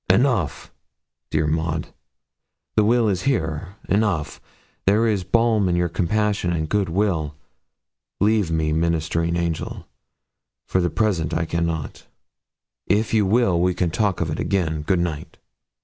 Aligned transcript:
'Enough, 0.09 0.71
dear 1.29 1.45
Maud; 1.45 1.89
the 2.75 2.83
will 2.83 3.07
is 3.07 3.21
here 3.21 3.75
enough: 3.87 4.41
there 4.87 5.05
is 5.05 5.23
balm 5.23 5.69
in 5.69 5.75
your 5.75 5.89
compassion 5.89 6.51
and 6.51 6.67
good 6.67 6.89
will. 6.89 7.35
Leave 8.19 8.49
me, 8.49 8.73
ministering 8.73 9.35
angel; 9.35 9.85
for 10.65 10.81
the 10.81 10.89
present 10.89 11.35
I 11.37 11.45
cannot. 11.45 12.07
If 12.87 13.13
you 13.13 13.27
will, 13.27 13.61
we 13.61 13.75
can 13.75 13.91
talk 13.91 14.21
of 14.21 14.31
it 14.31 14.39
again. 14.39 14.81
Good 14.81 14.97
night.' 14.99 15.37